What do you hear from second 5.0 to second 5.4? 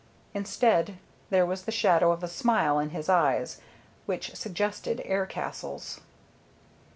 air